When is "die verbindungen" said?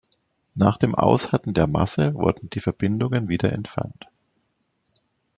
2.49-3.29